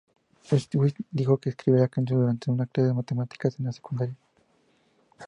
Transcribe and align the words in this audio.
Swift 0.41 0.73
dijo 1.11 1.37
que 1.37 1.51
escribió 1.51 1.79
la 1.83 1.87
canción 1.87 2.21
durante 2.21 2.49
una 2.49 2.65
clase 2.65 2.87
de 2.87 2.93
matemáticas 2.95 3.59
en 3.59 3.65
la 3.67 3.71
secundaria. 3.71 4.17